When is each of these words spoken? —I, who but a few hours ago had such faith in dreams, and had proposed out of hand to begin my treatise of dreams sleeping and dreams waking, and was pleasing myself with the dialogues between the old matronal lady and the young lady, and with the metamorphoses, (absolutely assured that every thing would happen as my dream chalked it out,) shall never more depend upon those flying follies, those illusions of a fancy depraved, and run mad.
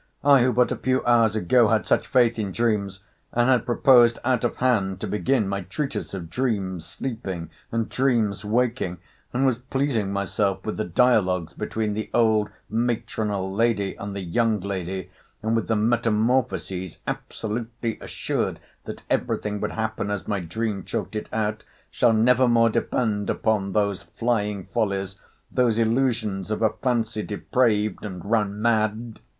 —I, 0.23 0.41
who 0.41 0.51
but 0.53 0.71
a 0.71 0.75
few 0.77 1.05
hours 1.05 1.35
ago 1.35 1.67
had 1.67 1.85
such 1.85 2.07
faith 2.07 2.39
in 2.39 2.51
dreams, 2.51 3.01
and 3.33 3.47
had 3.47 3.67
proposed 3.67 4.17
out 4.25 4.43
of 4.43 4.55
hand 4.55 4.99
to 5.01 5.05
begin 5.07 5.47
my 5.47 5.61
treatise 5.61 6.15
of 6.15 6.27
dreams 6.27 6.83
sleeping 6.87 7.51
and 7.71 7.87
dreams 7.87 8.43
waking, 8.43 8.97
and 9.31 9.45
was 9.45 9.59
pleasing 9.59 10.11
myself 10.11 10.65
with 10.65 10.77
the 10.77 10.85
dialogues 10.85 11.53
between 11.53 11.93
the 11.93 12.09
old 12.15 12.49
matronal 12.67 13.53
lady 13.53 13.93
and 13.93 14.15
the 14.15 14.21
young 14.21 14.59
lady, 14.59 15.11
and 15.43 15.55
with 15.55 15.67
the 15.67 15.75
metamorphoses, 15.75 16.97
(absolutely 17.05 17.99
assured 18.01 18.59
that 18.85 19.03
every 19.07 19.37
thing 19.37 19.61
would 19.61 19.73
happen 19.73 20.09
as 20.09 20.27
my 20.27 20.39
dream 20.39 20.83
chalked 20.83 21.15
it 21.15 21.29
out,) 21.31 21.63
shall 21.91 22.11
never 22.11 22.47
more 22.47 22.71
depend 22.71 23.29
upon 23.29 23.73
those 23.73 24.01
flying 24.01 24.63
follies, 24.65 25.17
those 25.51 25.77
illusions 25.77 26.49
of 26.49 26.63
a 26.63 26.73
fancy 26.81 27.21
depraved, 27.21 28.03
and 28.03 28.25
run 28.25 28.59
mad. 28.59 29.19